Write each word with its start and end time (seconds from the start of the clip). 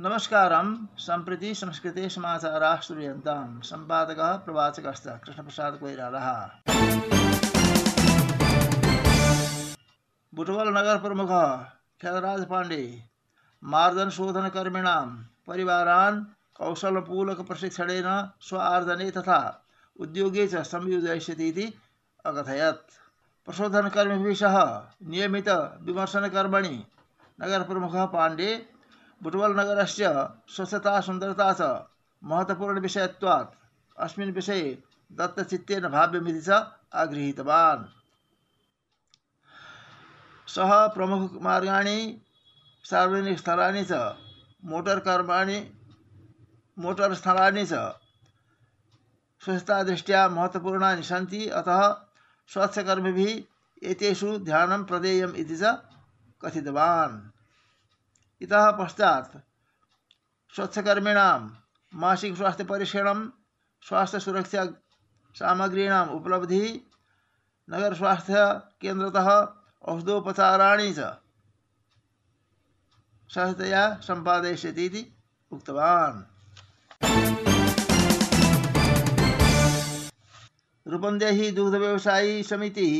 नमस्कारं, 0.00 0.86
सम्प्रति 0.98 1.54
संस्कृते 1.54 2.08
समाचाराः 2.08 2.80
श्रूयन्तां। 2.80 3.60
सम्पादकः, 3.60 4.36
प्रवाचकश्च 4.36 5.02
कृष्णप्रसादकोइरालः 5.24 6.28
बुटवल 10.34 10.68
नगर 10.68 10.98
प्रमुख 10.98 11.28
खेदराज 12.00 12.46
पाण्डे 12.48 13.04
मार्दनशोधनकर्मिणां, 13.64 15.06
परिवारान् 15.46 16.24
कौशलपूलकप्रशिक्षणेन 16.54 18.30
स्व 18.40 18.58
आर्जने 18.58 19.10
तथा 19.10 19.66
उद्योगे 20.00 20.48
च 20.48 20.54
संयोजयिष्यति 20.54 21.48
इति 21.48 21.74
अकथयत्। 22.24 22.98
प्रशोधनकर्मिभिः 23.46 24.34
सह 24.34 24.58
नियमितविमर्शनकर्मणि 25.08 26.84
नगरप्रमुखः 27.42 28.04
पाण्डे 28.06 28.79
बुटवल 29.22 29.60
नगरस्य 29.60 30.28
स्वच्छता, 30.48 31.00
सुन्दरता 31.00 31.52
च 31.52 31.86
महत्त्वपूर्णविषयत्वात्। 32.24 33.54
अस्मिन् 33.98 34.32
विषये 34.32 34.82
दत्तचित्तेन 35.12 35.88
भाव्यमिति 35.88 36.40
च 36.40 36.50
आगृहीतवान्। 36.94 37.84
सः 40.48 40.86
प्रमुखमार्गाणि 40.86 42.20
सार्वजनिकस्थलानि 42.84 43.84
च, 43.84 43.92
मोटर् 44.64 45.00
कर्माणि, 45.00 45.70
मोटर् 46.78 47.14
स्थलानि 47.14 47.66
च, 47.66 47.72
स्वच्छतादृष्ट्या 49.44 50.28
महत्त्वपूर्णानि 50.28 51.02
सन्ति। 51.02 51.48
अतः 51.48 51.92
स्वच्छकर्मिभिः 52.48 53.42
एतेषु 53.90 54.38
ध्यानं 54.38 54.84
च 55.56 55.82
कथितवान्। 56.42 57.39
इतः 58.40 58.70
पश्चात् 58.70 59.36
स्वच्छकर्मिणां, 60.54 61.40
मासिक 61.92 62.36
स्वास्थ्यपरीक्षणं 62.36 63.28
स्वास्थ्यसुरक्षा 63.82 64.64
सामग्रीणाम् 65.34 66.10
उपलब्धिः 66.10 66.66
नगरस्वास्थ्यकेन्द्रतः 67.68 69.28
औषधोपचाराणि 69.82 70.92
च 70.92 71.12
सहजतया 73.30 73.82
सम्पादयिष्यति 74.02 74.84
इति 74.84 75.02
उक्तवान्। 75.52 76.18
रूपन्देही 80.86 81.50
दुग्धव्यवसायी 81.50 82.42
समितिः 82.42 82.94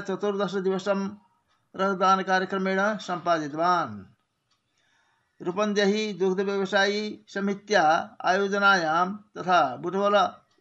चतुर्दशदिवसं 0.00 1.00
रक्तदानकार्यक्रमेण 1.76 2.80
सम्पादितवान् 3.06 3.94
रूपन्देही 5.40 6.02
दुग्धव्यवसायी 6.18 7.00
समित्या 7.34 7.84
आयोजनायां 8.30 9.06
तथा 9.36 9.60
बुटवल 9.82 10.16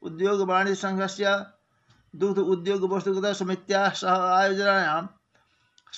उद्योगवाणिज्यसङ्घस्य 0.08 1.28
दुग्ध 2.14 2.40
उद्योग 2.54 2.82
वस्तुगत 2.92 3.26
सह 4.02 4.16
आयोजनायां 4.40 5.02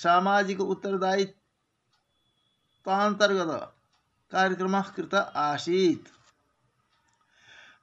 सामाजिक 0.02 0.58
उत्तरदायित्वान्तर्गत 0.60 3.52
कार्यक्रमः 4.32 4.86
कृत 4.96 5.14
आसीत्। 5.46 6.06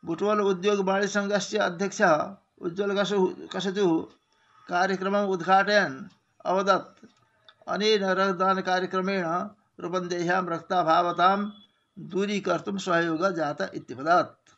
बुटवल 0.06 0.40
उद्योग 0.42 0.80
अध्यक्षः 0.90 2.14
उज्ज्वल 2.66 2.92
कसतुः 3.54 3.92
कार्यक्रमम् 4.70 5.30
उद्घाटयन् 5.34 5.96
अवदत् 6.46 6.88
अनेन 7.68 8.04
रक्तदानकार्यक्रमेण 8.04 9.26
रुबन्देह्यां 9.80 10.50
रक्ताभावतां 10.50 11.38
दूरीकर्तुं 11.98 12.78
सहयोगः 12.78 13.30
जात 13.30 13.62
इत्यवदत् 13.74 14.54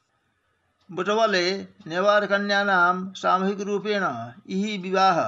बुटवले 0.91 1.67
नेवारकन्यानां 1.88 3.13
सामूहिकरूपेण 3.13 4.03
इह 4.49 4.81
विवाह, 4.81 5.21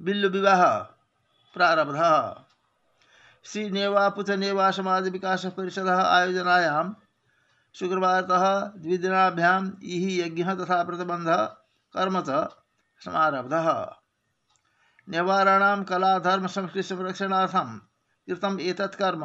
बिल्लुविवाह 0.00 0.64
प्रारब्धः। 1.54 2.44
श्री 3.44 3.70
नेवापुच 3.70 4.30
नेवा 4.30 4.70
समाज 4.70 5.08
विकास 5.08 5.46
परिषदः 5.46 6.02
आयोजनायां 6.02 6.92
शुक्रवारतः 7.74 8.60
द्विदिनाभ्याम् 8.60 9.72
इह 9.82 10.26
यज्ञः 10.26 10.54
तथा 10.54 10.82
प्रतिबन्ध 10.82 11.28
कर्म 11.94 12.20
च 12.20 12.48
समारब्धः। 13.00 13.96
नेवाराणां 15.08 15.82
कलाधर्मसंस्कृतिसंरक्षणार्थं 15.84 17.78
कृतम् 18.28 18.60
एतत् 18.60 18.96
कर्म। 18.96 19.24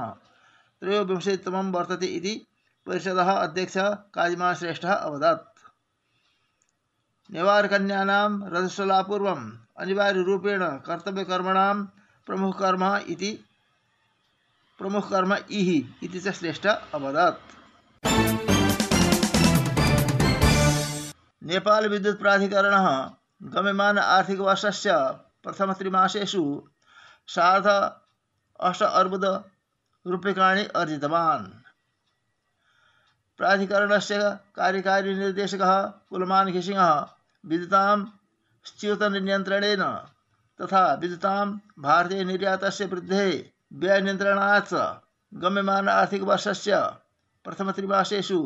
त्रयोविंशतितमं 0.81 1.71
वर्तते 1.71 2.05
इति 2.05 2.33
परिषदः 2.87 3.31
अध्यक्षः 3.31 3.89
काजिमाश्रेष्ठः 3.89 4.93
अवदत्। 4.93 5.47
नेवारकन्यानां 7.31 8.31
रजस्वलापूर्वम् 8.49 9.51
अनिवार्यरूपेण 9.77 10.63
कर्तव्यकर्मणां 10.87 11.75
प्रमुखकर्म 12.27 12.83
इति 13.09 13.31
प्रमुखकर्म 14.79 15.33
इहि 15.51 15.77
इति 16.03 16.19
च 16.19 16.33
श्रेष्ठः 16.33 16.73
अवदत्। 16.93 17.41
नेपाल 21.43 21.87
विद्युत् 21.87 22.19
प्राधिकरणः 22.19 22.87
गम्यमान 23.43 23.97
आर्थिकवर्षस्य 23.97 24.91
प्रथमत्रिमासेषु 25.49 26.43
सार्ध 27.35 27.67
अष्ट 28.59 28.83
अर्बुद 28.83 29.25
रूप्यकाणि 30.05 30.63
अर्जितवान्। 30.75 31.47
प्राधिकरणस्य 33.39 34.19
कार्यकारी 34.55 35.13
निर्देशकः 35.15 35.73
कुलमान 36.09 36.51
घिसिंहः 36.51 36.93
विद्युतां 37.43 37.97
स्यूतनियन्त्रणेन 38.65 39.83
तथा 40.59 40.81
विद्युतां 41.01 41.45
भारतीयनिर्यातस्य 41.85 42.85
वृद्धेः 42.93 43.29
व्ययनियन्त्रणात् 43.81 44.73
गम्यमान 45.33 45.89
आर्थिकवर्षस्य 45.89 46.81
प्रथमत्रिमासेषु 47.45 48.39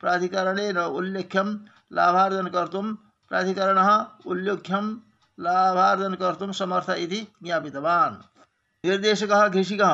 प्राधिकरणेन 0.00 0.78
उल्लेख्यं 0.98 1.54
लाभार्जन 1.92 2.46
कर्तुं 2.56 2.86
प्राधिकरणः 3.30 3.90
उल्लेख्यं 4.32 4.94
लाभार्जन 5.40 6.14
कर्तुं 6.20 6.52
समर्थ 6.52 6.90
इति 6.92 7.26
ज्ञापितवान्। 7.42 8.16
निर्देशकः 8.84 9.48
घिषिकः 9.48 9.92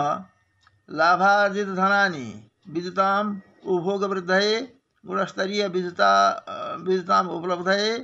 लाभार्जितधनानि 0.89 2.51
विद्युताम् 2.69 3.37
उपभोगवृद्धये 3.65 4.61
गुणस्तरीयविद्युता 5.05 6.12
विद्युताम् 6.79 7.31
उपलब्धये 7.31 7.99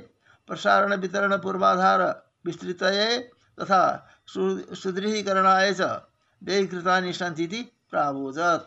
प्रसारणवितरणपूर्वाधारविस्तृतये 0.49 3.07
तथा 3.57 3.81
सुदृढीकरणाय 4.27 5.73
च 5.73 5.81
व्ययीकृतानि 6.41 7.13
सन्ति 7.13 7.43
इति 7.43 7.61
प्रावोचत्। 7.91 8.63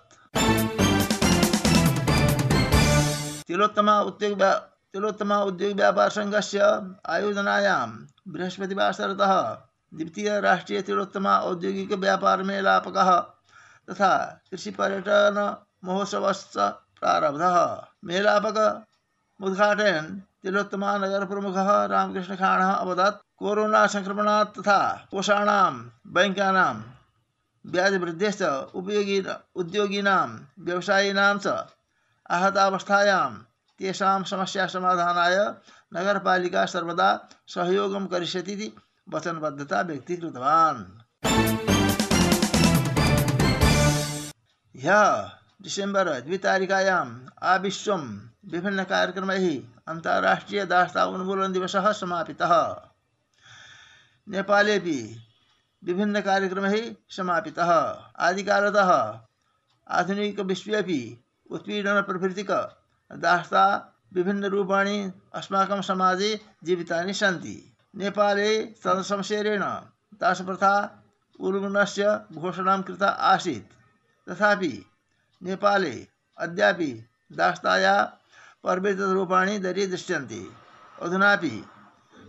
तिलोत्तमा 3.49 4.01
उद्योग 4.03 4.43
तिलोत्तमा 4.97 5.37
उद्योग 5.43 5.73
व्यापार 5.77 6.11
संघ 6.11 6.35
से 6.41 6.59
आयोजनायां 7.13 7.89
बृहस्पतिवासरतः 8.29 9.33
द्वितीय 9.95 10.29
राष्ट्रीय 10.41 10.81
तिलोत्तमा 10.83 11.33
औद्योगिक 11.39 11.93
व्यापार 11.93 12.43
मेलापकः 12.43 13.11
तथा 13.89 14.13
कृषिपर्यटन 14.51 15.37
महोत्सवश्च 15.85 16.57
प्रारब्धः। 17.01 17.57
मेलापक 18.05 18.59
उद्घाटयन् 19.41 20.09
तिलोत्तमा 20.43 20.97
नगर 20.99 21.25
प्रमुख 21.25 21.57
रामकृष्ण 21.57 21.93
रामकृष्णखाणः 21.93 22.73
अवदत्। 22.73 23.21
कोरोना 23.39 23.87
संक्रमणात् 23.87 24.57
तथा 24.59 24.79
कोषाणां 25.11 25.73
बैङ्कानां 26.15 26.75
ब्याजवृद्धेश्च 27.65 28.43
उपयोगी 28.75 29.19
उद्योगिनां, 29.55 30.29
व्यवसायिनां 30.65 31.37
च 31.39 31.47
आहतावस्थायां 32.31 33.31
तेषां 33.79 34.25
समस्यासमाधानाय 34.25 35.37
नगरपालिका 35.95 36.65
सर्वदा 36.67 37.29
सहयोगं 37.47 38.07
करिष्यति 38.07 38.73
वचनबद्धता 39.09 39.81
व्यक्तीकृतवान्। 39.81 40.85
ह्यः 44.77 45.31
डिसेम्बर् 45.63 46.09
द्वितारिकायाम् 46.09 47.29
आविश्वं 47.43 48.03
विभिन्नकार्यक्रमैः 48.47 49.47
अन्ताराष्ट्रियदास्ता 49.89 51.05
उन्मूलनदिवसः 51.05 51.93
समापितः। 51.93 52.55
नेपालेपि 54.29 54.99
विभिन्नकार्यक्रमैः 55.85 56.95
समापितः। 57.11 57.73
आदिकालतः 58.19 59.21
आधुनिकविश्वेपि 59.89 61.25
उत्पीडनप्रभृतिक 61.51 62.51
दास्ता 63.13 63.65
विभिन्नरूपाणि 64.15 65.13
अस्माकं 65.35 65.83
समाजे 65.83 66.41
जीवितानि 66.65 67.15
सन्ति। 67.15 67.57
नेपाले 67.97 68.65
तदसंशेरेण 68.85 69.63
दासप्रथा 70.21 70.75
उल्लङ्घनस्य 71.41 72.21
घोषणां 72.33 72.83
कृता 72.83 73.09
आसीत्। 73.09 73.73
तथापि 74.29 74.87
नेपाले 75.43 76.07
अद्यापि 76.39 76.91
दास्ताया 77.33 78.19
रूपाणि 78.67 79.59
दरी 79.59 79.87
दृश्यन्ते। 79.87 80.47
अधुनापि 81.03 81.65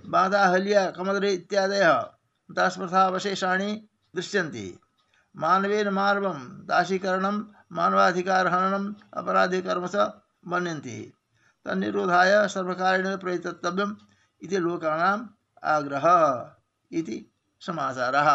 बादाहलिया 0.06 0.92
कमदरे 0.92 1.32
इत्यादयः 1.32 2.10
दासप्रथावशेषाणि 2.52 3.88
दृश्यन्ते। 4.16 4.80
मानवेन 5.36 5.90
मानवं 5.90 6.40
दासीकरणं 6.68 7.42
मानवाधिकारहननम् 7.72 8.94
अपराधिकर्म 9.14 9.88
च 9.88 9.96
मन्यन्ते। 10.48 10.98
तन्निरोधाय 11.66 12.48
सर्वकारेण 12.48 13.16
प्रयतव्यम् 13.18 13.96
इति 14.42 14.58
लोकानाम् 14.58 15.28
आग्रहः 15.64 16.22
इति 16.92 17.18
समाचारः। 17.62 18.30